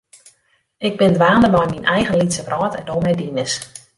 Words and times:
Ik 0.87 0.95
bin 1.01 1.13
dwaande 1.17 1.49
mei 1.55 1.67
myn 1.71 1.89
eigen 1.97 2.19
lytse 2.21 2.41
wrâld 2.47 2.73
en 2.79 2.85
do 2.89 2.95
mei 3.03 3.15
dines. 3.21 3.53